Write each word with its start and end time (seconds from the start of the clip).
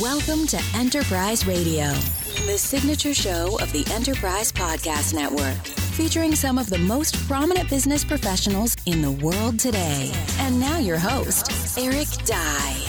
Welcome 0.00 0.46
to 0.48 0.60
Enterprise 0.74 1.46
Radio, 1.46 1.86
the 2.46 2.56
signature 2.58 3.14
show 3.14 3.56
of 3.60 3.70
the 3.72 3.86
Enterprise 3.92 4.50
Podcast 4.50 5.14
Network, 5.14 5.64
featuring 5.94 6.34
some 6.34 6.58
of 6.58 6.68
the 6.68 6.78
most 6.78 7.16
prominent 7.28 7.70
business 7.70 8.02
professionals 8.02 8.74
in 8.86 9.02
the 9.02 9.12
world 9.12 9.60
today. 9.60 10.10
And 10.38 10.58
now 10.58 10.78
your 10.78 10.96
host, 10.96 11.78
Eric 11.78 12.08
Dye. 12.24 12.82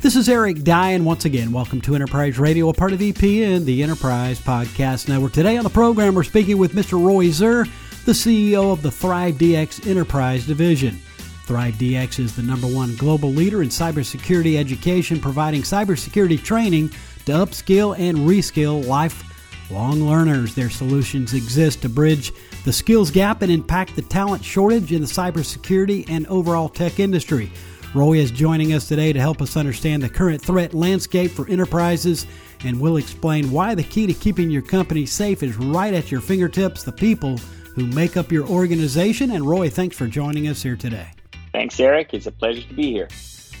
This 0.00 0.14
is 0.14 0.28
Eric 0.28 0.62
Dye, 0.62 0.90
and 0.90 1.04
once 1.04 1.24
again, 1.24 1.50
welcome 1.50 1.80
to 1.80 1.94
Enterprise 1.96 2.38
Radio, 2.38 2.68
a 2.68 2.74
part 2.74 2.92
of 2.92 3.00
EPN, 3.00 3.64
the 3.64 3.82
Enterprise 3.82 4.38
Podcast 4.38 5.08
Network. 5.08 5.32
Today 5.32 5.56
on 5.56 5.64
the 5.64 5.70
program, 5.70 6.14
we're 6.14 6.22
speaking 6.22 6.58
with 6.58 6.72
Mr. 6.72 7.04
Roy 7.04 7.30
Zur, 7.30 7.64
the 8.04 8.12
CEO 8.12 8.70
of 8.70 8.82
the 8.82 8.92
Thrive 8.92 9.34
DX 9.36 9.88
Enterprise 9.88 10.46
Division. 10.46 11.00
Thrive 11.44 11.74
DX 11.74 12.20
is 12.20 12.34
the 12.34 12.42
number 12.42 12.66
one 12.66 12.96
global 12.96 13.28
leader 13.28 13.62
in 13.62 13.68
cybersecurity 13.68 14.56
education, 14.56 15.20
providing 15.20 15.60
cybersecurity 15.60 16.42
training 16.42 16.88
to 17.26 17.32
upskill 17.32 17.98
and 17.98 18.16
reskill 18.18 18.86
lifelong 18.86 20.00
learners. 20.08 20.54
Their 20.54 20.70
solutions 20.70 21.34
exist 21.34 21.82
to 21.82 21.90
bridge 21.90 22.32
the 22.64 22.72
skills 22.72 23.10
gap 23.10 23.42
and 23.42 23.52
impact 23.52 23.94
the 23.94 24.00
talent 24.00 24.42
shortage 24.42 24.90
in 24.90 25.02
the 25.02 25.06
cybersecurity 25.06 26.08
and 26.08 26.26
overall 26.28 26.70
tech 26.70 26.98
industry. 26.98 27.52
Roy 27.94 28.14
is 28.14 28.30
joining 28.30 28.72
us 28.72 28.88
today 28.88 29.12
to 29.12 29.20
help 29.20 29.42
us 29.42 29.56
understand 29.56 30.02
the 30.02 30.08
current 30.08 30.40
threat 30.40 30.72
landscape 30.72 31.30
for 31.30 31.46
enterprises, 31.48 32.26
and 32.64 32.80
we'll 32.80 32.96
explain 32.96 33.50
why 33.50 33.74
the 33.74 33.84
key 33.84 34.06
to 34.06 34.14
keeping 34.14 34.50
your 34.50 34.62
company 34.62 35.04
safe 35.04 35.42
is 35.42 35.56
right 35.56 35.92
at 35.92 36.10
your 36.10 36.22
fingertips 36.22 36.84
the 36.84 36.90
people 36.90 37.36
who 37.74 37.86
make 37.86 38.16
up 38.16 38.32
your 38.32 38.48
organization. 38.48 39.32
And 39.32 39.46
Roy, 39.46 39.68
thanks 39.68 39.94
for 39.94 40.06
joining 40.06 40.48
us 40.48 40.62
here 40.62 40.76
today. 40.76 41.13
Thanks, 41.54 41.78
Eric. 41.78 42.12
It's 42.12 42.26
a 42.26 42.32
pleasure 42.32 42.66
to 42.66 42.74
be 42.74 42.90
here. 42.90 43.06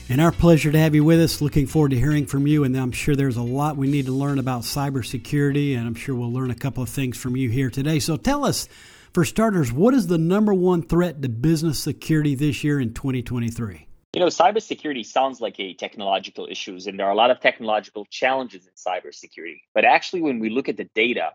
And 0.08 0.20
our 0.20 0.32
pleasure 0.32 0.72
to 0.72 0.78
have 0.80 0.96
you 0.96 1.04
with 1.04 1.20
us. 1.20 1.40
Looking 1.40 1.68
forward 1.68 1.92
to 1.92 1.96
hearing 1.96 2.26
from 2.26 2.44
you. 2.44 2.64
And 2.64 2.76
I'm 2.76 2.90
sure 2.90 3.14
there's 3.14 3.36
a 3.36 3.42
lot 3.42 3.76
we 3.76 3.86
need 3.86 4.06
to 4.06 4.12
learn 4.12 4.40
about 4.40 4.62
cybersecurity, 4.62 5.78
and 5.78 5.86
I'm 5.86 5.94
sure 5.94 6.16
we'll 6.16 6.32
learn 6.32 6.50
a 6.50 6.56
couple 6.56 6.82
of 6.82 6.88
things 6.88 7.16
from 7.16 7.36
you 7.36 7.50
here 7.50 7.70
today. 7.70 8.00
So 8.00 8.16
tell 8.16 8.44
us, 8.44 8.68
for 9.12 9.24
starters, 9.24 9.72
what 9.72 9.94
is 9.94 10.08
the 10.08 10.18
number 10.18 10.52
one 10.52 10.82
threat 10.82 11.22
to 11.22 11.28
business 11.28 11.78
security 11.78 12.34
this 12.34 12.64
year 12.64 12.80
in 12.80 12.94
2023? 12.94 13.86
You 14.12 14.20
know, 14.20 14.26
cybersecurity 14.26 15.06
sounds 15.06 15.40
like 15.40 15.60
a 15.60 15.74
technological 15.74 16.48
issues, 16.50 16.88
and 16.88 16.98
there 16.98 17.06
are 17.06 17.12
a 17.12 17.16
lot 17.16 17.30
of 17.30 17.38
technological 17.38 18.06
challenges 18.10 18.66
in 18.66 18.72
cybersecurity. 18.72 19.60
But 19.72 19.84
actually, 19.84 20.22
when 20.22 20.40
we 20.40 20.50
look 20.50 20.68
at 20.68 20.76
the 20.76 20.90
data, 20.96 21.30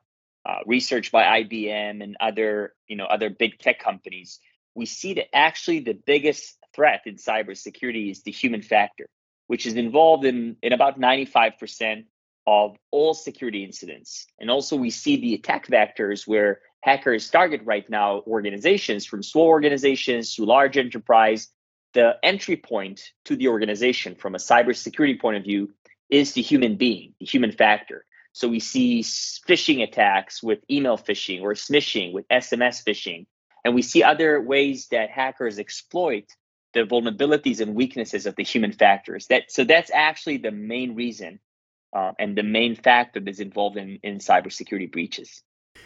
uh, 0.45 0.57
research 0.65 1.09
by 1.09 1.41
IBM 1.41 2.03
and 2.03 2.17
other, 2.19 2.73
you 2.89 2.97
know, 2.97 3.05
other 3.05 3.29
big 3.29 3.59
tech 3.59 3.79
companies, 3.79 4.41
we 4.75 4.85
see 4.85 5.13
that 5.15 5.35
actually 5.35 5.79
the 5.79 5.93
biggest 5.93 6.57
threat 6.73 7.01
in 7.05 7.15
cybersecurity 7.15 8.11
is 8.11 8.23
the 8.23 8.31
human 8.31 8.61
factor, 8.61 9.07
which 9.47 9.65
is 9.65 9.75
involved 9.75 10.25
in, 10.25 10.55
in 10.61 10.73
about 10.73 10.99
95% 10.99 12.05
of 12.47 12.75
all 12.91 13.13
security 13.13 13.63
incidents. 13.63 14.25
And 14.39 14.49
also, 14.49 14.75
we 14.75 14.89
see 14.89 15.17
the 15.17 15.35
attack 15.35 15.67
vectors 15.67 16.27
where 16.27 16.61
hackers 16.81 17.29
target 17.29 17.61
right 17.63 17.87
now 17.89 18.21
organizations 18.25 19.05
from 19.05 19.21
small 19.21 19.47
organizations 19.47 20.35
to 20.35 20.45
large 20.45 20.77
enterprise. 20.77 21.49
The 21.93 22.17
entry 22.23 22.55
point 22.55 23.01
to 23.25 23.35
the 23.35 23.47
organization 23.47 24.15
from 24.15 24.35
a 24.35 24.37
cybersecurity 24.37 25.19
point 25.19 25.37
of 25.37 25.43
view 25.43 25.73
is 26.09 26.33
the 26.33 26.41
human 26.41 26.75
being, 26.75 27.13
the 27.19 27.25
human 27.25 27.51
factor. 27.51 28.05
So 28.31 28.47
we 28.47 28.59
see 28.59 29.01
phishing 29.01 29.83
attacks 29.83 30.41
with 30.41 30.59
email 30.69 30.97
phishing 30.97 31.41
or 31.41 31.53
smishing 31.53 32.13
with 32.13 32.27
SMS 32.29 32.83
phishing. 32.83 33.25
And 33.65 33.75
we 33.75 33.81
see 33.81 34.03
other 34.03 34.41
ways 34.41 34.87
that 34.91 35.09
hackers 35.09 35.59
exploit 35.59 36.25
the 36.73 36.81
vulnerabilities 36.81 37.59
and 37.59 37.75
weaknesses 37.75 38.25
of 38.25 38.35
the 38.35 38.43
human 38.43 38.71
factors. 38.71 39.27
That 39.27 39.51
so 39.51 39.63
that's 39.63 39.91
actually 39.93 40.37
the 40.37 40.51
main 40.51 40.95
reason 40.95 41.39
uh, 41.93 42.13
and 42.19 42.37
the 42.37 42.43
main 42.43 42.75
factor 42.75 43.19
that's 43.19 43.39
involved 43.39 43.77
in, 43.77 43.99
in 44.03 44.19
cybersecurity 44.19 44.91
breaches. 44.91 45.41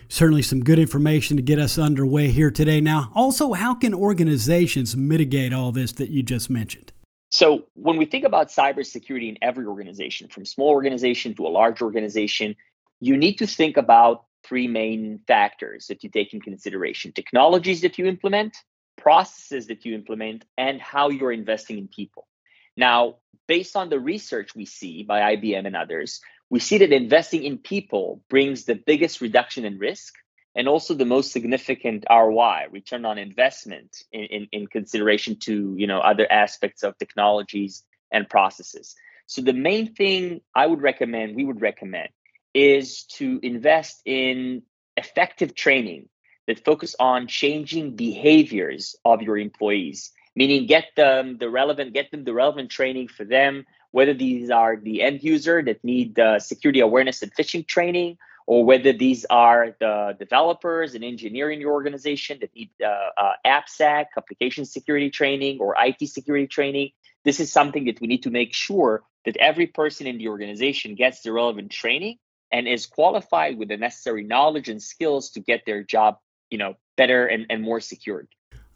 Certainly, 0.09 0.41
some 0.43 0.63
good 0.63 0.79
information 0.79 1.37
to 1.37 1.43
get 1.43 1.59
us 1.59 1.77
underway 1.77 2.29
here 2.29 2.51
today. 2.51 2.81
Now, 2.81 3.11
also, 3.15 3.53
how 3.53 3.73
can 3.75 3.93
organizations 3.93 4.97
mitigate 4.97 5.53
all 5.53 5.71
this 5.71 5.91
that 5.93 6.09
you 6.09 6.23
just 6.23 6.49
mentioned? 6.49 6.91
So, 7.29 7.65
when 7.75 7.97
we 7.97 8.05
think 8.05 8.25
about 8.25 8.49
cybersecurity 8.49 9.29
in 9.29 9.37
every 9.41 9.65
organization, 9.65 10.27
from 10.27 10.45
small 10.45 10.69
organization 10.69 11.35
to 11.35 11.47
a 11.47 11.49
large 11.49 11.81
organization, 11.81 12.55
you 12.99 13.17
need 13.17 13.35
to 13.35 13.47
think 13.47 13.77
about 13.77 14.25
three 14.43 14.67
main 14.67 15.19
factors 15.27 15.87
that 15.87 16.03
you 16.03 16.09
take 16.09 16.33
in 16.33 16.41
consideration 16.41 17.11
technologies 17.11 17.81
that 17.81 17.97
you 17.97 18.05
implement, 18.05 18.55
processes 18.97 19.67
that 19.67 19.85
you 19.85 19.95
implement, 19.95 20.45
and 20.57 20.81
how 20.81 21.09
you're 21.09 21.31
investing 21.31 21.77
in 21.77 21.87
people. 21.87 22.27
Now, 22.75 23.17
based 23.47 23.75
on 23.75 23.89
the 23.89 23.99
research 23.99 24.55
we 24.55 24.65
see 24.65 25.03
by 25.03 25.35
IBM 25.35 25.65
and 25.65 25.75
others, 25.75 26.21
we 26.49 26.59
see 26.59 26.77
that 26.79 26.91
investing 26.91 27.43
in 27.43 27.57
people 27.57 28.21
brings 28.29 28.65
the 28.65 28.75
biggest 28.75 29.21
reduction 29.21 29.65
in 29.65 29.79
risk 29.79 30.13
and 30.55 30.67
also 30.67 30.93
the 30.93 31.05
most 31.05 31.31
significant 31.31 32.05
ROI, 32.09 32.67
return 32.71 33.05
on 33.05 33.17
investment, 33.17 34.03
in, 34.11 34.23
in, 34.25 34.47
in 34.51 34.67
consideration 34.67 35.37
to 35.39 35.75
you 35.77 35.87
know 35.87 35.99
other 35.99 36.31
aspects 36.31 36.83
of 36.83 36.97
technologies 36.97 37.83
and 38.11 38.29
processes. 38.29 38.95
So 39.25 39.41
the 39.41 39.53
main 39.53 39.95
thing 39.95 40.41
I 40.53 40.67
would 40.67 40.81
recommend, 40.81 41.35
we 41.35 41.45
would 41.45 41.61
recommend, 41.61 42.09
is 42.53 43.03
to 43.03 43.39
invest 43.43 44.01
in 44.05 44.63
effective 44.97 45.55
training 45.55 46.07
that 46.47 46.63
focus 46.63 46.95
on 46.99 47.27
changing 47.27 47.95
behaviors 47.95 48.95
of 49.05 49.21
your 49.21 49.37
employees 49.37 50.11
meaning 50.35 50.65
get 50.65 50.85
them 50.95 51.37
the 51.39 51.49
relevant 51.49 51.93
get 51.93 52.11
them 52.11 52.23
the 52.23 52.33
relevant 52.33 52.69
training 52.69 53.07
for 53.07 53.23
them 53.23 53.65
whether 53.91 54.13
these 54.13 54.49
are 54.49 54.77
the 54.77 55.01
end 55.01 55.23
user 55.23 55.63
that 55.63 55.83
need 55.83 56.19
security 56.39 56.79
awareness 56.79 57.21
and 57.21 57.33
phishing 57.35 57.65
training 57.65 58.17
or 58.45 58.65
whether 58.65 58.91
these 58.91 59.25
are 59.29 59.75
the 59.79 60.15
developers 60.19 60.95
and 60.95 61.03
engineering 61.03 61.61
your 61.61 61.71
organization 61.71 62.37
that 62.41 62.53
need 62.55 62.69
uh, 62.83 63.09
uh, 63.17 63.33
AppSec, 63.45 64.05
application 64.17 64.65
security 64.65 65.09
training, 65.09 65.59
or 65.59 65.75
IT 65.79 66.07
security 66.09 66.47
training. 66.47 66.91
This 67.23 67.39
is 67.39 67.51
something 67.51 67.85
that 67.85 68.01
we 68.01 68.07
need 68.07 68.23
to 68.23 68.29
make 68.29 68.53
sure 68.53 69.03
that 69.25 69.37
every 69.37 69.67
person 69.67 70.07
in 70.07 70.17
the 70.17 70.27
organization 70.27 70.95
gets 70.95 71.21
the 71.21 71.31
relevant 71.31 71.71
training 71.71 72.17
and 72.53 72.67
is 72.67 72.85
qualified 72.85 73.57
with 73.57 73.67
the 73.67 73.77
necessary 73.77 74.23
knowledge 74.23 74.69
and 74.69 74.81
skills 74.81 75.31
to 75.31 75.41
get 75.41 75.65
their 75.65 75.83
job, 75.83 76.19
you 76.51 76.57
know, 76.57 76.75
better 76.95 77.25
and, 77.25 77.47
and 77.49 77.63
more 77.63 77.81
secured. 77.81 78.27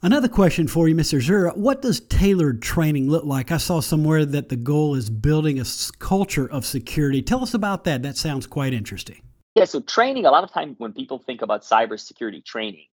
Another 0.02 0.28
question 0.28 0.68
for 0.68 0.88
you, 0.88 0.94
Mr. 0.94 1.20
Zur. 1.20 1.50
What 1.50 1.82
does 1.82 2.00
tailored 2.00 2.60
training 2.60 3.08
look 3.08 3.24
like? 3.24 3.50
I 3.50 3.56
saw 3.56 3.80
somewhere 3.80 4.24
that 4.24 4.48
the 4.48 4.56
goal 4.56 4.94
is 4.94 5.08
building 5.10 5.60
a 5.60 5.64
culture 5.98 6.50
of 6.50 6.66
security. 6.66 7.22
Tell 7.22 7.42
us 7.42 7.54
about 7.54 7.84
that. 7.84 8.02
That 8.02 8.16
sounds 8.16 8.46
quite 8.46 8.74
interesting. 8.74 9.22
Yeah, 9.54 9.64
so 9.64 9.80
training, 9.80 10.26
a 10.26 10.30
lot 10.30 10.44
of 10.44 10.52
time 10.52 10.74
when 10.78 10.92
people 10.92 11.18
think 11.18 11.42
about 11.42 11.62
cybersecurity 11.62 12.44
training, 12.44 12.86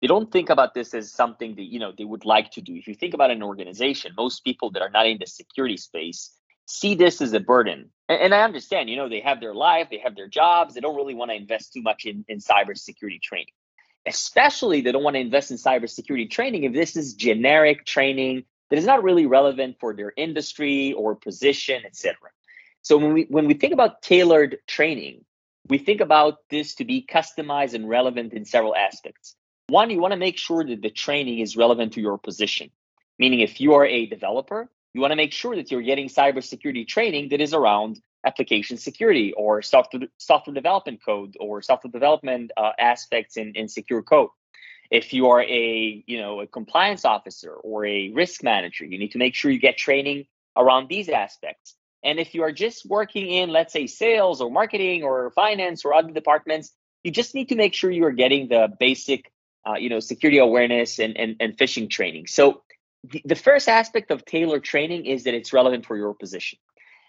they 0.00 0.08
don't 0.08 0.30
think 0.30 0.50
about 0.50 0.74
this 0.74 0.94
as 0.94 1.10
something 1.10 1.54
that 1.56 1.64
you 1.64 1.78
know 1.78 1.92
they 1.96 2.04
would 2.04 2.24
like 2.24 2.50
to 2.52 2.60
do. 2.60 2.74
If 2.74 2.86
you 2.86 2.94
think 2.94 3.14
about 3.14 3.30
an 3.30 3.42
organization, 3.42 4.12
most 4.16 4.44
people 4.44 4.70
that 4.72 4.82
are 4.82 4.90
not 4.90 5.06
in 5.06 5.18
the 5.18 5.26
security 5.26 5.76
space 5.76 6.32
see 6.66 6.94
this 6.94 7.20
as 7.20 7.32
a 7.32 7.40
burden. 7.40 7.90
And, 8.08 8.20
and, 8.20 8.34
I 8.34 8.42
understand, 8.42 8.88
you 8.88 8.96
know, 8.96 9.08
they 9.08 9.20
have 9.20 9.40
their 9.40 9.54
life, 9.54 9.88
they 9.90 9.98
have 9.98 10.16
their 10.16 10.28
jobs, 10.28 10.74
they 10.74 10.80
don't 10.80 10.96
really 10.96 11.14
want 11.14 11.30
to 11.30 11.36
invest 11.36 11.72
too 11.72 11.82
much 11.82 12.04
in, 12.04 12.24
in 12.28 12.38
cybersecurity 12.38 13.20
training. 13.20 13.52
Especially, 14.06 14.80
they 14.80 14.92
don't 14.92 15.04
want 15.04 15.14
to 15.14 15.20
invest 15.20 15.50
in 15.50 15.56
cybersecurity 15.56 16.30
training 16.30 16.64
if 16.64 16.72
this 16.72 16.96
is 16.96 17.14
generic 17.14 17.84
training 17.86 18.44
that 18.70 18.78
is 18.78 18.86
not 18.86 19.02
really 19.02 19.26
relevant 19.26 19.76
for 19.78 19.94
their 19.94 20.12
industry 20.16 20.92
or 20.94 21.14
position, 21.14 21.82
etc. 21.84 22.16
So 22.80 22.96
when 22.96 23.12
we 23.12 23.26
when 23.28 23.46
we 23.46 23.54
think 23.54 23.72
about 23.72 24.02
tailored 24.02 24.58
training, 24.66 25.24
we 25.68 25.78
think 25.78 26.00
about 26.00 26.38
this 26.50 26.74
to 26.76 26.84
be 26.84 27.06
customized 27.08 27.74
and 27.74 27.88
relevant 27.88 28.32
in 28.32 28.44
several 28.44 28.74
aspects. 28.74 29.36
One, 29.68 29.90
you 29.90 30.00
want 30.00 30.12
to 30.12 30.18
make 30.18 30.36
sure 30.36 30.64
that 30.64 30.82
the 30.82 30.90
training 30.90 31.38
is 31.38 31.56
relevant 31.56 31.92
to 31.92 32.00
your 32.00 32.18
position. 32.18 32.70
Meaning, 33.18 33.40
if 33.40 33.60
you 33.60 33.74
are 33.74 33.86
a 33.86 34.06
developer, 34.06 34.68
you 34.94 35.00
want 35.00 35.12
to 35.12 35.16
make 35.16 35.32
sure 35.32 35.56
that 35.56 35.70
you're 35.70 35.82
getting 35.82 36.08
cybersecurity 36.08 36.86
training 36.86 37.30
that 37.30 37.40
is 37.40 37.54
around 37.54 38.00
application 38.24 38.76
security 38.76 39.32
or 39.36 39.62
software, 39.62 40.02
software 40.18 40.54
development 40.54 41.00
code 41.04 41.36
or 41.40 41.62
software 41.62 41.90
development 41.90 42.52
uh, 42.56 42.70
aspects 42.78 43.36
in, 43.36 43.52
in 43.54 43.68
secure 43.68 44.02
code. 44.02 44.28
If 44.90 45.14
you 45.14 45.28
are 45.28 45.42
a 45.42 46.04
you 46.06 46.18
know 46.20 46.40
a 46.40 46.46
compliance 46.46 47.06
officer 47.06 47.54
or 47.54 47.86
a 47.86 48.10
risk 48.10 48.42
manager, 48.42 48.84
you 48.84 48.98
need 48.98 49.12
to 49.12 49.18
make 49.18 49.34
sure 49.34 49.50
you 49.50 49.58
get 49.58 49.78
training 49.78 50.26
around 50.54 50.88
these 50.88 51.08
aspects. 51.08 51.74
And 52.04 52.18
if 52.18 52.34
you 52.34 52.42
are 52.42 52.52
just 52.52 52.84
working 52.84 53.30
in, 53.30 53.50
let's 53.50 53.72
say, 53.72 53.86
sales 53.86 54.40
or 54.40 54.50
marketing 54.50 55.02
or 55.02 55.30
finance 55.30 55.84
or 55.84 55.94
other 55.94 56.10
departments, 56.10 56.72
you 57.04 57.10
just 57.10 57.34
need 57.34 57.48
to 57.48 57.54
make 57.54 57.74
sure 57.74 57.90
you 57.90 58.04
are 58.04 58.12
getting 58.12 58.48
the 58.48 58.68
basic, 58.78 59.32
uh, 59.66 59.74
you 59.74 59.88
know, 59.88 60.00
security 60.00 60.38
awareness 60.38 60.98
and, 60.98 61.16
and, 61.16 61.36
and 61.40 61.56
phishing 61.56 61.88
training. 61.88 62.26
So 62.26 62.62
the, 63.04 63.34
first 63.34 63.68
aspect 63.68 64.10
of 64.10 64.24
tailored 64.24 64.64
training 64.64 65.06
is 65.06 65.24
that 65.24 65.34
it's 65.34 65.52
relevant 65.52 65.86
for 65.86 65.96
your 65.96 66.14
position. 66.14 66.58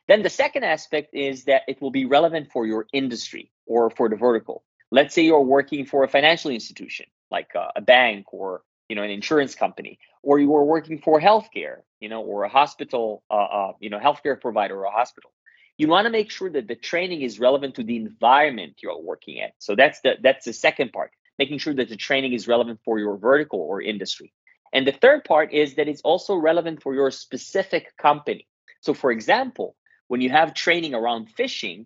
Then 0.07 0.21
the 0.21 0.29
second 0.29 0.63
aspect 0.63 1.13
is 1.13 1.45
that 1.45 1.63
it 1.67 1.81
will 1.81 1.91
be 1.91 2.05
relevant 2.05 2.51
for 2.51 2.65
your 2.65 2.87
industry 2.91 3.51
or 3.65 3.89
for 3.89 4.09
the 4.09 4.15
vertical. 4.15 4.63
Let's 4.91 5.15
say 5.15 5.23
you're 5.23 5.41
working 5.41 5.85
for 5.85 6.03
a 6.03 6.07
financial 6.07 6.51
institution 6.51 7.05
like 7.31 7.51
a, 7.55 7.69
a 7.77 7.81
bank 7.81 8.33
or 8.33 8.61
you 8.89 8.95
know 8.95 9.03
an 9.03 9.09
insurance 9.09 9.55
company 9.55 9.97
or 10.21 10.39
you 10.39 10.53
are 10.55 10.65
working 10.65 10.99
for 10.99 11.19
healthcare 11.19 11.77
you 11.99 12.09
know 12.09 12.21
or 12.21 12.43
a 12.43 12.49
hospital 12.49 13.23
uh, 13.31 13.33
uh, 13.33 13.71
you 13.79 13.89
know 13.89 13.97
healthcare 13.97 14.39
provider 14.39 14.75
or 14.75 14.83
a 14.83 14.91
hospital 14.91 15.31
you 15.77 15.87
want 15.87 16.05
to 16.05 16.11
make 16.11 16.29
sure 16.29 16.49
that 16.49 16.67
the 16.67 16.75
training 16.75 17.21
is 17.21 17.39
relevant 17.39 17.75
to 17.75 17.83
the 17.83 17.95
environment 17.95 18.75
you're 18.81 19.01
working 19.01 19.41
at. 19.41 19.53
So 19.59 19.75
that's 19.75 20.01
the 20.01 20.15
that's 20.21 20.45
the 20.45 20.53
second 20.53 20.91
part, 20.91 21.11
making 21.39 21.57
sure 21.57 21.73
that 21.73 21.89
the 21.89 21.95
training 21.95 22.33
is 22.33 22.47
relevant 22.47 22.79
for 22.85 22.99
your 22.99 23.17
vertical 23.17 23.59
or 23.59 23.81
industry. 23.81 24.33
And 24.73 24.87
the 24.87 24.91
third 24.91 25.23
part 25.23 25.53
is 25.53 25.75
that 25.75 25.87
it's 25.87 26.01
also 26.01 26.35
relevant 26.35 26.81
for 26.81 26.95
your 26.95 27.11
specific 27.11 27.95
company. 27.97 28.47
So 28.81 28.93
for 28.93 29.11
example, 29.11 29.75
when 30.07 30.19
you 30.19 30.31
have 30.31 30.53
training 30.53 30.95
around 30.95 31.29
phishing, 31.37 31.85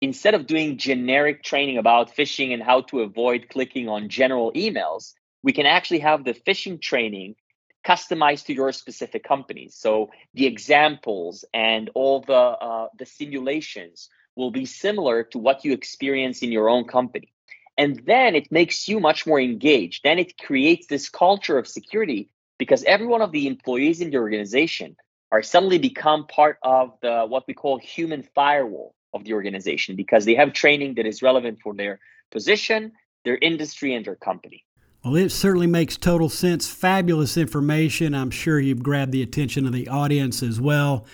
instead 0.00 0.34
of 0.34 0.46
doing 0.46 0.76
generic 0.76 1.42
training 1.42 1.78
about 1.78 2.14
phishing 2.14 2.52
and 2.52 2.62
how 2.62 2.82
to 2.82 3.00
avoid 3.00 3.48
clicking 3.48 3.88
on 3.88 4.08
general 4.08 4.52
emails, 4.52 5.14
we 5.42 5.52
can 5.52 5.66
actually 5.66 6.00
have 6.00 6.24
the 6.24 6.34
phishing 6.34 6.80
training 6.80 7.34
customized 7.86 8.46
to 8.46 8.54
your 8.54 8.72
specific 8.72 9.24
company. 9.24 9.68
So 9.70 10.10
the 10.34 10.46
examples 10.46 11.44
and 11.54 11.90
all 11.94 12.20
the 12.20 12.34
uh, 12.34 12.88
the 12.98 13.06
simulations 13.06 14.10
will 14.36 14.50
be 14.50 14.66
similar 14.66 15.24
to 15.24 15.38
what 15.38 15.64
you 15.64 15.72
experience 15.72 16.42
in 16.42 16.52
your 16.52 16.68
own 16.68 16.84
company. 16.84 17.32
And 17.78 18.02
then 18.06 18.34
it 18.34 18.50
makes 18.50 18.88
you 18.88 18.98
much 18.98 19.24
more 19.24 19.40
engaged. 19.40 20.02
Then 20.02 20.18
it 20.18 20.36
creates 20.36 20.88
this 20.88 21.08
culture 21.08 21.56
of 21.56 21.68
security 21.68 22.28
because 22.58 22.82
every 22.84 23.06
one 23.06 23.22
of 23.22 23.30
the 23.30 23.46
employees 23.46 24.00
in 24.00 24.10
the 24.10 24.16
organization 24.16 24.96
are 25.30 25.42
suddenly 25.42 25.78
become 25.78 26.26
part 26.26 26.58
of 26.64 26.92
the 27.02 27.24
what 27.26 27.44
we 27.46 27.54
call 27.54 27.78
human 27.78 28.24
firewall 28.34 28.94
of 29.14 29.24
the 29.24 29.32
organization 29.32 29.94
because 29.94 30.24
they 30.24 30.34
have 30.34 30.52
training 30.52 30.94
that 30.94 31.06
is 31.06 31.22
relevant 31.22 31.60
for 31.62 31.72
their 31.72 32.00
position, 32.32 32.92
their 33.24 33.38
industry, 33.38 33.94
and 33.94 34.04
their 34.04 34.16
company. 34.16 34.64
Well, 35.04 35.14
it 35.14 35.30
certainly 35.30 35.68
makes 35.68 35.96
total 35.96 36.28
sense. 36.28 36.68
Fabulous 36.68 37.36
information. 37.36 38.12
I'm 38.12 38.30
sure 38.30 38.58
you've 38.58 38.82
grabbed 38.82 39.12
the 39.12 39.22
attention 39.22 39.64
of 39.64 39.72
the 39.72 39.86
audience 39.86 40.42
as 40.42 40.60
well 40.60 41.06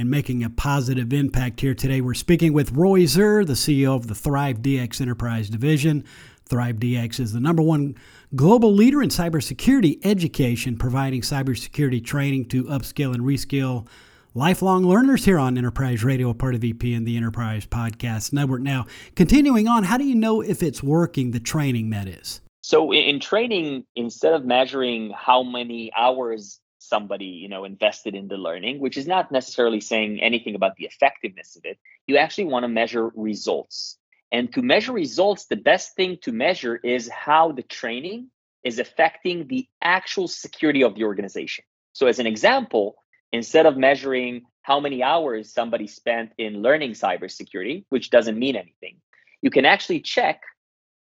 and 0.00 0.10
making 0.10 0.42
a 0.42 0.48
positive 0.48 1.12
impact 1.12 1.60
here 1.60 1.74
today. 1.74 2.00
We're 2.00 2.14
speaking 2.14 2.54
with 2.54 2.72
Roy 2.72 3.04
Zur, 3.04 3.44
the 3.44 3.52
CEO 3.52 3.94
of 3.94 4.06
the 4.06 4.14
Thrive 4.14 4.62
DX 4.62 4.98
Enterprise 5.00 5.50
Division. 5.50 6.04
Thrive 6.46 6.76
DX 6.76 7.20
is 7.20 7.32
the 7.34 7.38
number 7.38 7.62
one 7.62 7.94
global 8.34 8.72
leader 8.72 9.02
in 9.02 9.10
cybersecurity 9.10 9.98
education, 10.02 10.78
providing 10.78 11.20
cybersecurity 11.20 12.02
training 12.02 12.46
to 12.46 12.64
upskill 12.64 13.14
and 13.14 13.24
reskill 13.24 13.86
lifelong 14.32 14.84
learners 14.84 15.26
here 15.26 15.38
on 15.38 15.58
Enterprise 15.58 16.02
Radio, 16.02 16.32
part 16.32 16.54
of 16.54 16.62
EPN, 16.62 17.04
the 17.04 17.18
Enterprise 17.18 17.66
Podcast 17.66 18.32
Network. 18.32 18.62
Now, 18.62 18.86
continuing 19.16 19.68
on, 19.68 19.84
how 19.84 19.98
do 19.98 20.04
you 20.04 20.14
know 20.14 20.40
if 20.40 20.62
it's 20.62 20.82
working, 20.82 21.32
the 21.32 21.40
training 21.40 21.90
that 21.90 22.08
is? 22.08 22.40
So 22.62 22.90
in 22.92 23.20
training, 23.20 23.84
instead 23.96 24.32
of 24.32 24.46
measuring 24.46 25.10
how 25.10 25.42
many 25.42 25.92
hours 25.94 26.58
somebody 26.80 27.26
you 27.26 27.48
know 27.48 27.64
invested 27.64 28.14
in 28.14 28.28
the 28.28 28.36
learning 28.36 28.80
which 28.80 28.96
is 28.96 29.06
not 29.06 29.30
necessarily 29.30 29.80
saying 29.80 30.20
anything 30.20 30.54
about 30.54 30.76
the 30.76 30.84
effectiveness 30.84 31.56
of 31.56 31.64
it. 31.64 31.78
You 32.06 32.16
actually 32.16 32.44
want 32.44 32.64
to 32.64 32.68
measure 32.68 33.10
results. 33.14 33.96
And 34.32 34.52
to 34.54 34.62
measure 34.62 34.92
results 34.92 35.46
the 35.46 35.56
best 35.56 35.94
thing 35.96 36.18
to 36.22 36.32
measure 36.32 36.76
is 36.76 37.08
how 37.08 37.52
the 37.52 37.62
training 37.62 38.28
is 38.62 38.78
affecting 38.78 39.46
the 39.48 39.66
actual 39.82 40.28
security 40.28 40.82
of 40.82 40.94
the 40.94 41.04
organization. 41.04 41.64
So 41.92 42.06
as 42.06 42.18
an 42.18 42.26
example 42.26 42.96
instead 43.32 43.66
of 43.66 43.76
measuring 43.76 44.42
how 44.62 44.80
many 44.80 45.02
hours 45.02 45.52
somebody 45.52 45.86
spent 45.86 46.32
in 46.38 46.62
learning 46.62 46.92
cybersecurity, 46.92 47.84
which 47.88 48.10
doesn't 48.10 48.38
mean 48.38 48.56
anything, 48.56 48.96
you 49.42 49.50
can 49.50 49.64
actually 49.64 50.00
check 50.00 50.42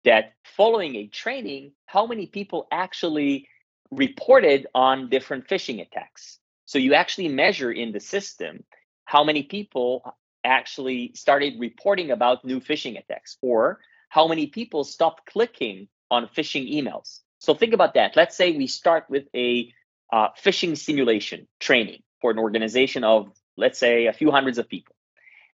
that 0.03 0.33
following 0.43 0.95
a 0.95 1.07
training, 1.07 1.71
how 1.85 2.05
many 2.05 2.27
people 2.27 2.67
actually 2.71 3.47
reported 3.91 4.67
on 4.73 5.09
different 5.09 5.47
phishing 5.47 5.81
attacks. 5.81 6.39
So 6.65 6.79
you 6.79 6.93
actually 6.93 7.27
measure 7.27 7.71
in 7.71 7.91
the 7.91 7.99
system 7.99 8.63
how 9.05 9.23
many 9.23 9.43
people 9.43 10.15
actually 10.43 11.11
started 11.15 11.55
reporting 11.59 12.11
about 12.11 12.45
new 12.45 12.59
phishing 12.59 12.99
attacks 12.99 13.37
or 13.41 13.79
how 14.09 14.27
many 14.27 14.47
people 14.47 14.83
stopped 14.83 15.25
clicking 15.25 15.87
on 16.11 16.27
phishing 16.27 16.71
emails. 16.71 17.19
So 17.39 17.53
think 17.53 17.73
about 17.73 17.93
that. 17.95 18.15
Let's 18.15 18.35
say 18.35 18.55
we 18.55 18.67
start 18.67 19.05
with 19.09 19.25
a 19.35 19.71
uh, 20.11 20.29
phishing 20.43 20.77
simulation 20.77 21.47
training 21.59 22.01
for 22.21 22.31
an 22.31 22.39
organization 22.39 23.03
of, 23.03 23.29
let's 23.57 23.79
say, 23.79 24.07
a 24.07 24.13
few 24.13 24.31
hundreds 24.31 24.57
of 24.57 24.69
people. 24.69 24.95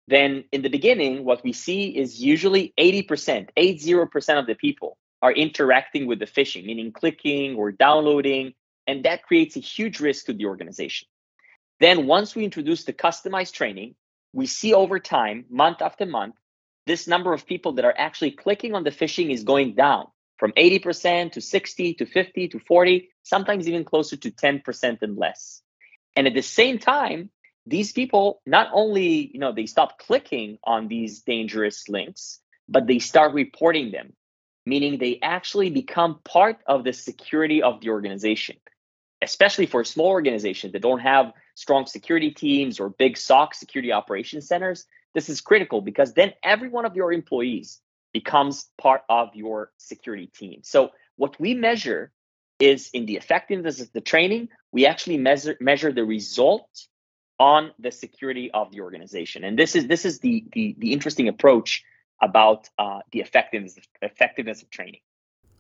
Then 0.07 0.45
in 0.53 0.63
the 0.63 0.69
beginning, 0.69 1.25
what 1.25 1.43
we 1.45 1.53
see 1.53 1.97
is 1.97 2.21
usually 2.21 2.75
80%, 2.79 3.49
80% 3.57 4.39
of 4.39 4.47
the 4.47 4.55
people 4.55 4.99
are 5.23 5.33
interacting 5.33 6.07
with 6.07 6.19
the 6.19 6.27
phishing, 6.27 6.65
meaning 6.65 6.93
clicking 6.93 7.57
or 7.57 7.73
downloading, 7.73 8.55
and 8.87 9.05
that 9.05 9.23
creates 9.25 9.57
a 9.57 9.61
huge 9.61 10.01
risk 10.01 10.27
to 10.27 10.33
the 10.33 10.47
organization. 10.47 11.09
Then 11.79 12.07
once 12.07 12.35
we 12.35 12.45
introduce 12.45 12.85
the 12.85 12.93
customized 12.93 13.53
training, 13.53 13.95
we 14.33 14.47
see 14.47 14.75
over 14.75 14.99
time, 14.99 15.45
month 15.51 15.83
after 15.83 16.07
month, 16.07 16.35
this 16.87 17.07
number 17.07 17.33
of 17.33 17.47
people 17.47 17.73
that 17.73 17.85
are 17.85 17.95
actually 17.97 18.33
clicking 18.33 18.75
on 18.75 18.85
the 18.85 18.91
phishing 18.91 19.33
is 19.33 19.45
going 19.45 19.75
down 19.75 20.07
from 20.39 20.53
80% 20.53 21.33
to 21.33 21.41
60 21.41 21.95
to 21.95 22.07
50 22.07 22.49
to 22.49 22.59
40, 22.61 23.11
sometimes 23.23 23.69
even 23.69 23.85
closer 23.85 24.17
to 24.17 24.31
10% 24.31 25.03
and 25.03 25.17
less. 25.19 25.63
And 26.17 26.27
at 26.27 26.35
the 26.35 26.43
same 26.43 26.79
time, 26.79 27.31
these 27.67 27.93
people 27.93 28.41
not 28.47 28.69
only, 28.73 29.31
you 29.33 29.39
know, 29.39 29.53
they 29.53 29.67
stop 29.67 29.99
clicking 29.99 30.59
on 30.65 30.89
these 30.89 31.21
dangerous 31.21 31.89
links, 31.89 32.41
but 32.69 32.87
they 32.87 32.99
start 32.99 33.35
reporting 33.35 33.91
them, 33.91 34.15
meaning 34.71 34.99
they 34.99 35.19
actually 35.21 35.69
become 35.69 36.21
part 36.25 36.59
of 36.67 36.85
the 36.85 36.93
security 36.93 37.61
of 37.63 37.81
the 37.81 37.91
organization. 37.91 38.57
Especially 39.23 39.67
for 39.67 39.85
small 39.85 40.07
organizations 40.19 40.73
that 40.73 40.81
don't 40.81 41.01
have 41.01 41.33
strong 41.55 41.85
security 41.85 42.31
teams 42.31 42.81
or 42.81 42.89
big 42.89 43.19
SOC 43.19 43.55
security 43.55 43.93
operations 43.93 44.49
centers, 44.49 44.87
this 45.13 45.29
is 45.29 45.43
critical 45.43 45.83
because 45.83 46.15
then 46.15 46.33
every 46.43 46.71
one 46.71 46.87
of 46.87 46.97
your 46.97 47.13
employees 47.13 47.81
becomes 48.13 48.71
part 48.79 49.03
of 49.09 49.29
your 49.35 49.73
security 49.77 50.29
team. 50.29 50.61
So, 50.63 50.91
what 51.17 51.39
we 51.39 51.53
measure 51.53 52.13
is 52.59 52.91
in 52.93 53.07
the 53.07 53.17
effectiveness 53.17 53.81
of 53.81 53.93
the 53.93 54.01
training, 54.01 54.49
we 54.73 54.87
actually 54.87 55.19
measure 55.19 55.57
measure 55.61 55.93
the 55.93 56.05
result 56.05 56.71
on 57.39 57.73
the 57.79 57.91
security 57.91 58.51
of 58.53 58.71
the 58.71 58.81
organization. 58.81 59.45
And 59.45 59.59
this 59.59 59.75
is 59.75 59.87
this 59.87 60.05
is 60.05 60.21
the 60.21 60.45
the, 60.53 60.77
the 60.79 60.93
interesting 60.93 61.29
approach 61.29 61.85
about 62.21 62.69
uh, 62.79 63.01
the 63.13 63.21
effectiveness 63.21 63.79
effectiveness 64.03 64.63
of 64.63 64.71
training. 64.71 65.01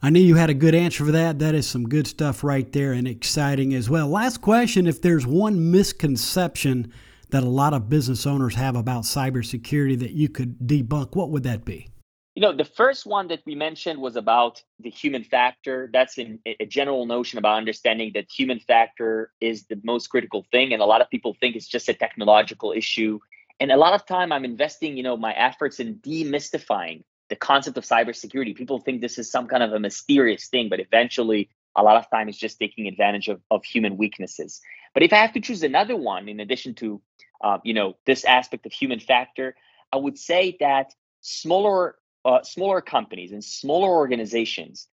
I 0.02 0.08
knew 0.08 0.20
you 0.20 0.36
had 0.36 0.48
a 0.48 0.54
good 0.54 0.74
answer 0.74 1.04
for 1.04 1.12
that. 1.12 1.38
That 1.40 1.54
is 1.54 1.68
some 1.68 1.86
good 1.86 2.06
stuff 2.06 2.42
right 2.42 2.70
there 2.72 2.92
and 2.92 3.06
exciting 3.06 3.74
as 3.74 3.90
well. 3.90 4.08
Last 4.08 4.40
question 4.40 4.86
if 4.86 5.02
there's 5.02 5.26
one 5.26 5.70
misconception 5.70 6.92
that 7.28 7.42
a 7.42 7.48
lot 7.48 7.74
of 7.74 7.88
business 7.88 8.26
owners 8.26 8.54
have 8.54 8.76
about 8.76 9.04
cybersecurity 9.04 9.98
that 9.98 10.12
you 10.12 10.28
could 10.28 10.58
debunk, 10.60 11.14
what 11.14 11.30
would 11.30 11.42
that 11.42 11.64
be? 11.64 11.88
You 12.34 12.42
know, 12.42 12.52
the 12.56 12.64
first 12.64 13.06
one 13.06 13.28
that 13.28 13.42
we 13.44 13.54
mentioned 13.54 14.00
was 14.00 14.16
about 14.16 14.62
the 14.78 14.88
human 14.88 15.24
factor. 15.24 15.90
That's 15.92 16.16
in 16.16 16.38
a 16.46 16.64
general 16.64 17.04
notion 17.04 17.38
about 17.38 17.58
understanding 17.58 18.12
that 18.14 18.26
human 18.30 18.60
factor 18.60 19.32
is 19.40 19.66
the 19.66 19.78
most 19.84 20.06
critical 20.06 20.46
thing. 20.50 20.72
And 20.72 20.80
a 20.80 20.86
lot 20.86 21.02
of 21.02 21.10
people 21.10 21.36
think 21.40 21.56
it's 21.56 21.68
just 21.68 21.88
a 21.88 21.94
technological 21.94 22.72
issue. 22.72 23.18
And 23.60 23.70
a 23.70 23.76
lot 23.76 23.92
of 23.92 24.06
time 24.06 24.32
I'm 24.32 24.44
investing, 24.44 24.96
you 24.96 25.02
know, 25.02 25.16
my 25.16 25.32
efforts 25.32 25.80
in 25.80 25.96
demystifying 25.96 27.04
the 27.28 27.36
concept 27.36 27.76
of 27.76 27.84
cybersecurity. 27.84 28.56
People 28.56 28.80
think 28.80 29.00
this 29.00 29.18
is 29.18 29.30
some 29.30 29.46
kind 29.46 29.62
of 29.62 29.72
a 29.72 29.78
mysterious 29.78 30.48
thing, 30.48 30.68
but 30.68 30.80
eventually 30.80 31.50
a 31.76 31.82
lot 31.82 31.96
of 31.96 32.10
time 32.10 32.28
it's 32.28 32.38
just 32.38 32.58
taking 32.58 32.88
advantage 32.88 33.28
of, 33.28 33.40
of 33.50 33.64
human 33.64 33.96
weaknesses. 33.96 34.60
But 34.94 35.02
if 35.02 35.12
I 35.12 35.16
have 35.16 35.34
to 35.34 35.40
choose 35.40 35.62
another 35.62 35.94
one, 35.94 36.28
in 36.28 36.40
addition 36.40 36.74
to, 36.76 37.00
uh, 37.44 37.58
you 37.62 37.74
know, 37.74 37.96
this 38.06 38.24
aspect 38.24 38.66
of 38.66 38.72
human 38.72 38.98
factor, 38.98 39.54
I 39.92 39.98
would 39.98 40.18
say 40.18 40.56
that 40.60 40.92
smaller 41.20 41.96
uh, 42.24 42.42
smaller 42.42 42.82
companies 42.82 43.32
and 43.32 43.42
smaller 43.42 43.88
organizations, 43.88 44.88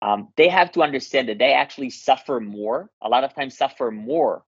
um, 0.00 0.28
they 0.36 0.48
have 0.48 0.72
to 0.72 0.82
understand 0.82 1.28
that 1.28 1.38
they 1.38 1.52
actually 1.52 1.90
suffer 1.90 2.40
more, 2.40 2.90
a 3.00 3.08
lot 3.08 3.22
of 3.22 3.34
times 3.34 3.56
suffer 3.56 3.92
more 3.92 4.42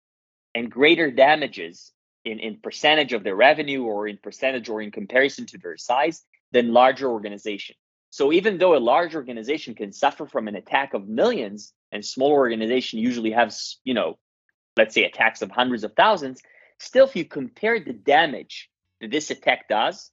and 0.53 0.71
greater 0.71 1.13
damages 1.13 1.93
in, 2.25 2.39
in 2.39 2.59
percentage 2.59 3.13
of 3.13 3.23
their 3.23 3.37
revenue 3.37 3.85
or 3.85 4.09
in 4.09 4.19
percentage 4.19 4.69
or 4.69 4.81
in 4.83 4.91
comparison 4.91 5.47
to 5.47 5.59
their 5.59 5.77
size 5.77 6.23
than 6.53 6.73
larger 6.73 7.09
organizations. 7.09 7.79
So 8.11 8.33
even 8.33 8.59
though 8.59 8.77
a 8.77 8.79
large 8.79 9.15
organization 9.15 9.75
can 9.75 9.93
suffer 9.93 10.27
from 10.27 10.47
an 10.47 10.55
attack 10.55 10.95
of 10.95 11.09
millions 11.09 11.73
and 11.91 12.05
smaller 12.05 12.37
organization 12.37 13.01
usually 13.01 13.33
have, 13.33 13.55
you 13.83 13.95
know, 13.95 14.19
let's 14.77 14.95
say 14.95 15.05
attacks 15.05 15.43
of 15.43 15.51
hundreds 15.51 15.85
of 15.85 15.95
thousands, 15.95 16.41
still 16.79 17.07
if 17.07 17.17
you 17.17 17.25
compare 17.25 17.81
the 17.81 17.93
damage 17.93 18.71
that 19.01 19.11
this 19.11 19.31
attack 19.31 19.69
does, 19.69 20.11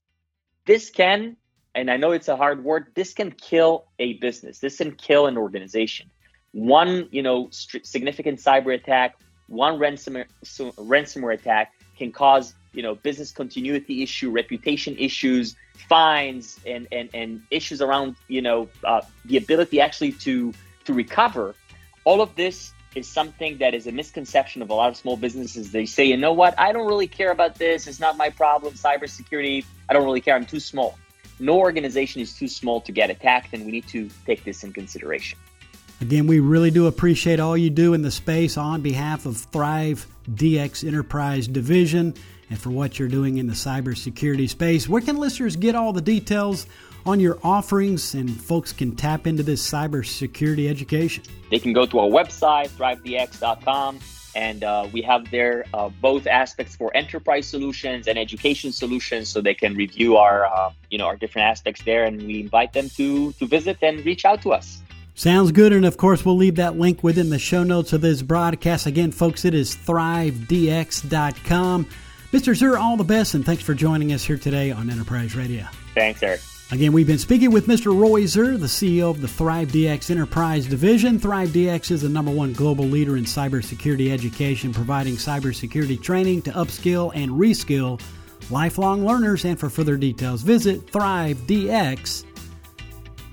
this 0.65 0.89
can 0.89 1.38
and 1.74 1.89
I 1.89 1.98
know 1.98 2.12
it's 2.12 2.27
a 2.27 2.36
hard 2.36 2.63
word, 2.63 2.88
this 2.96 3.13
can 3.13 3.32
kill 3.32 3.86
a 4.00 4.13
business. 4.13 4.60
This 4.60 4.77
can 4.77 4.94
kill 4.96 5.27
an 5.27 5.38
organization. 5.38 6.10
One, 6.51 7.08
you 7.12 7.24
know, 7.24 7.48
st- 7.51 7.86
significant 7.86 8.39
cyber 8.39 8.74
attack, 8.74 9.15
one 9.48 9.80
ransomware 9.80 10.25
so, 10.44 10.72
ransomware 10.74 11.34
attack 11.34 11.74
can 12.01 12.12
cause, 12.12 12.46
you 12.77 12.84
know, 12.86 12.93
business 13.08 13.29
continuity 13.41 13.96
issue, 14.01 14.29
reputation 14.41 14.93
issues, 15.08 15.55
fines, 15.88 16.46
and 16.74 16.84
and 16.98 17.08
and 17.20 17.29
issues 17.58 17.79
around, 17.86 18.15
you 18.36 18.41
know, 18.48 18.60
uh, 18.91 19.01
the 19.29 19.38
ability 19.43 19.77
actually 19.88 20.13
to 20.25 20.34
to 20.86 20.91
recover. 21.03 21.46
All 22.10 22.20
of 22.27 22.31
this 22.41 22.58
is 23.00 23.05
something 23.20 23.51
that 23.60 23.74
is 23.79 23.84
a 23.91 23.93
misconception 24.01 24.60
of 24.63 24.70
a 24.70 24.74
lot 24.81 24.89
of 24.91 24.98
small 25.03 25.17
businesses. 25.25 25.72
They 25.72 25.86
say, 25.86 26.03
you 26.12 26.17
know 26.17 26.34
what, 26.41 26.53
I 26.65 26.74
don't 26.74 26.88
really 26.93 27.12
care 27.22 27.31
about 27.38 27.53
this. 27.63 27.88
It's 27.89 28.01
not 28.08 28.17
my 28.17 28.29
problem. 28.43 28.74
Cybersecurity, 28.74 29.63
I 29.88 29.93
don't 29.93 30.03
really 30.10 30.24
care. 30.25 30.36
I'm 30.36 30.50
too 30.55 30.63
small. 30.74 30.98
No 31.39 31.55
organization 31.67 32.20
is 32.25 32.34
too 32.41 32.50
small 32.62 32.81
to 32.88 32.91
get 32.91 33.08
attacked, 33.15 33.53
and 33.53 33.65
we 33.65 33.72
need 33.77 33.88
to 33.96 34.10
take 34.25 34.43
this 34.43 34.63
in 34.65 34.74
consideration. 34.74 35.38
Again, 36.01 36.25
we 36.25 36.39
really 36.39 36.72
do 36.72 36.88
appreciate 36.88 37.39
all 37.39 37.55
you 37.55 37.70
do 37.70 37.93
in 37.93 38.01
the 38.01 38.10
space 38.10 38.58
on 38.58 38.81
behalf 38.81 39.27
of 39.27 39.38
Thrive 39.38 40.08
DX 40.31 40.86
Enterprise 40.86 41.48
Division 41.48 42.15
and 42.50 42.60
for 42.60 42.72
what 42.72 42.98
you're 42.98 43.08
doing 43.08 43.38
in 43.38 43.46
the 43.46 43.53
cybersecurity 43.53 44.50
space. 44.50 44.89
Where 44.89 45.01
can 45.01 45.17
listeners 45.17 45.55
get 45.55 45.75
all 45.75 45.93
the 45.93 46.01
details 46.01 46.65
on 47.05 47.20
your 47.20 47.38
offerings 47.43 48.15
and 48.15 48.29
folks 48.31 48.74
can 48.74 48.96
tap 48.96 49.27
into 49.27 49.43
this 49.43 49.62
cybersecurity 49.70 50.67
education? 50.67 51.24
They 51.51 51.60
can 51.60 51.72
go 51.72 51.86
to 51.86 52.00
our 52.00 52.10
website, 52.10 52.70
thrivedx.com, 52.70 54.00
and 54.34 54.63
uh, 54.63 54.88
we 54.91 55.03
have 55.03 55.29
there 55.29 55.65
uh, 55.72 55.89
both 56.01 56.25
aspects 56.25 56.75
for 56.75 56.89
enterprise 56.98 57.48
solutions 57.48 58.08
and 58.08 58.17
education 58.17 58.72
solutions, 58.72 59.29
so 59.29 59.39
they 59.39 59.53
can 59.53 59.75
review 59.75 60.17
our, 60.17 60.48
uh, 60.48 60.72
you 60.89 60.98
know, 60.98 61.05
our 61.05 61.15
different 61.15 61.48
aspects 61.48 61.84
there, 61.84 62.05
and 62.05 62.24
we 62.24 62.39
invite 62.39 62.74
them 62.74 62.89
to 62.89 63.34
to 63.34 63.46
visit 63.46 63.77
and 63.84 64.03
reach 64.03 64.25
out 64.25 64.41
to 64.41 64.51
us. 64.51 64.81
Sounds 65.13 65.51
good. 65.51 65.74
And 65.74 65.86
of 65.86 65.98
course, 65.98 66.25
we'll 66.25 66.38
leave 66.38 66.56
that 66.56 66.77
link 66.77 67.03
within 67.03 67.30
the 67.30 67.39
show 67.39 67.63
notes 67.63 67.94
of 67.94 68.01
this 68.01 68.22
broadcast. 68.22 68.86
Again, 68.86 69.12
folks, 69.12 69.46
it 69.46 69.53
is 69.53 69.75
thrivedx.com. 69.75 71.88
Mr. 72.32 72.56
Zur, 72.56 72.77
all 72.77 72.96
the 72.96 73.03
best, 73.03 73.34
and 73.34 73.46
thanks 73.46 73.62
for 73.62 73.74
joining 73.74 74.13
us 74.13 74.24
here 74.24 74.38
today 74.38 74.72
on 74.72 74.89
Enterprise 74.89 75.36
Radio. 75.36 75.65
Thanks, 75.94 76.24
Eric. 76.24 76.39
Again, 76.72 76.94
we've 76.94 77.08
been 77.08 77.20
speaking 77.20 77.51
with 77.51 77.68
Mr. 77.68 77.94
Roy 77.94 78.25
Zur, 78.25 78.56
the 78.56 78.68
CEO 78.68 79.10
of 79.10 79.20
the 79.20 79.27
Thrive 79.27 79.68
DX 79.68 80.10
Enterprise 80.10 80.65
Division. 80.65 81.20
Thrive 81.20 81.50
DX 81.50 81.91
is 81.91 82.03
the 82.03 82.10
number 82.10 82.32
one 82.32 82.53
global 82.53 82.86
leader 82.86 83.18
in 83.18 83.25
cybersecurity 83.25 84.13
education, 84.13 84.74
providing 84.74 85.15
cybersecurity 85.15 86.01
training 86.01 86.41
to 86.44 86.51
upskill 86.51 87.12
and 87.13 87.32
reskill 87.32 88.00
lifelong 88.50 89.06
learners. 89.06 89.44
And 89.44 89.60
for 89.60 89.70
further 89.70 89.98
details, 89.98 90.44
visit 90.44 90.88
thrivedx.com. 90.88 92.31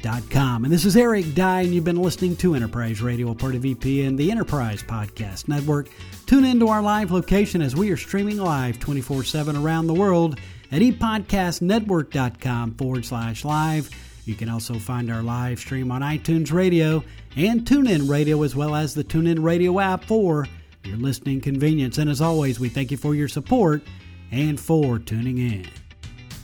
And 0.05 0.73
this 0.73 0.85
is 0.85 0.97
Eric 0.97 1.35
Dye, 1.35 1.63
and 1.63 1.75
you've 1.75 1.85
been 1.85 2.03
listening 2.03 2.37
to 2.37 2.55
Enterprise 2.55 3.01
Radio, 3.01 3.31
a 3.31 3.35
part 3.35 3.55
of 3.55 3.63
EPN, 3.63 4.17
the 4.17 4.31
Enterprise 4.31 4.83
Podcast 4.83 5.49
Network. 5.49 5.89
Tune 6.27 6.45
into 6.45 6.69
our 6.69 6.83
live 6.83 7.11
location 7.11 7.63
as 7.63 7.75
we 7.75 7.91
are 7.91 7.97
streaming 7.97 8.37
live 8.37 8.79
24 8.79 9.25
7 9.25 9.57
around 9.57 9.87
the 9.87 9.95
world 9.95 10.39
at 10.71 10.83
epodcastnetwork.com 10.83 12.75
forward 12.75 13.05
slash 13.05 13.45
live. 13.45 13.91
You 14.25 14.35
can 14.35 14.49
also 14.49 14.75
find 14.79 15.11
our 15.11 15.23
live 15.23 15.59
stream 15.59 15.91
on 15.91 16.03
iTunes 16.03 16.53
Radio 16.53 17.03
and 17.37 17.63
TuneIn 17.63 18.09
Radio, 18.09 18.43
as 18.43 18.55
well 18.55 18.75
as 18.75 18.95
the 18.95 19.05
TuneIn 19.05 19.43
Radio 19.43 19.81
app 19.81 20.05
for 20.05 20.47
your 20.85 20.99
listening 20.99 21.41
convenience. 21.41 21.99
And 21.99 22.11
as 22.11 22.21
always, 22.21 22.61
we 22.61 22.69
thank 22.69 22.91
you 22.91 22.97
for 22.97 23.15
your 23.15 23.29
support 23.29 23.83
and 24.31 24.61
for 24.61 24.99
tuning 24.99 25.39
in. 25.39 25.67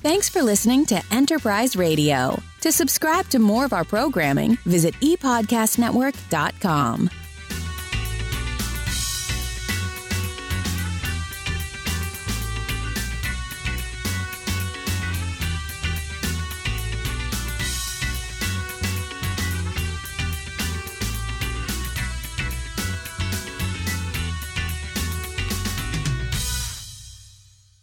Thanks 0.04 0.28
for 0.28 0.42
listening 0.42 0.84
to 0.86 1.02
Enterprise 1.10 1.76
Radio. 1.76 2.40
To 2.60 2.70
subscribe 2.70 3.26
to 3.28 3.38
more 3.38 3.64
of 3.64 3.72
our 3.72 3.84
programming, 3.84 4.58
visit 4.66 4.92
epodcastnetwork.com. 5.00 7.10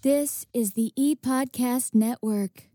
This 0.04 0.40
is 0.53 0.74
the 0.74 0.91
ePodcast 0.98 1.93
Network. 1.96 2.71